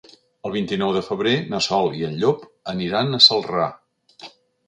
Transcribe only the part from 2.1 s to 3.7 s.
Llop aniran a Celrà.